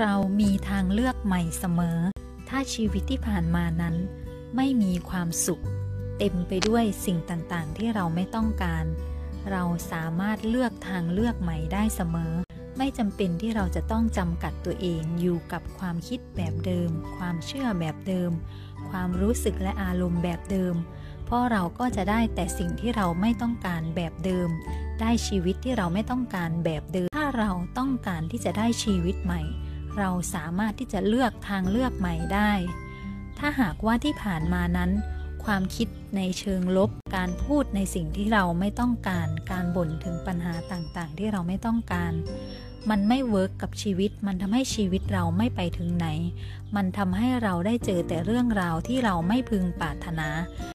[0.00, 1.98] เรามีทางเลือกใหม่เสมอ
[2.48, 3.96] ถ้าชีวิตที่ผ่านมานั้น
[4.56, 5.62] ไม่มีความสุข
[6.18, 8.84] เต็มไปด้วยสิ่งต่างๆ ที่เราไม่ต้องการ
[9.50, 9.62] เรา
[9.92, 12.32] สามารถเลือกทางเลือกใหม่ได้เสมอ
[12.78, 18.30] ไม่จำเป็นที่เราจะต้องจำกัดตัวเองอยู่กับความคิดแบบเดิม ความเชื่อแบบเดิม
[18.90, 20.74] ความรู้สึกและอารมณ์แบบเดิม
[21.24, 24.48] เพราะเราก็จะได้แต่สิ่งที่เราไม่ต้องการแบบเดิม
[25.00, 29.42] ได้ชีวิตที่เราไม่ต้องการแบบเดิม ถ้าเราต้องการที่จะได้ชีวิตใหม่
[29.98, 32.52] เราสามารถที่จะเลือกทางเลือกใหม่ได้
[33.38, 34.90] ถ้าหากว่าที่ผ่านมานั้น
[35.44, 42.12] ความคิดในเชิงลบ การพูดในสิ่งที่เราไม่ต้องการ การบ่นถึงปัญหาต่างๆ ที่เราไม่ต้องการ
[42.90, 46.08] มันไม่ work กับชีวิต มันทำให้ชีวิตเราไม่ไปถึงไหน
[46.76, 50.28] มันทำให้เราได้เจอแต่เรื่องราวที่เราไม่พึงปรารถนา